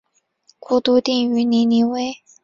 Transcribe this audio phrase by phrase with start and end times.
[0.57, 2.11] 国都定于尼尼微。